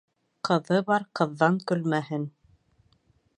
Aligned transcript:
Ҡыҙы 0.47 0.79
бар 0.87 1.05
ҡыҙҙан 1.19 1.59
көлмәһен. 1.73 2.27